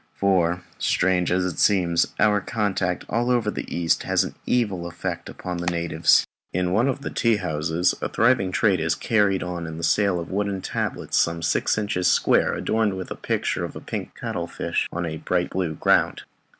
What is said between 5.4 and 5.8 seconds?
the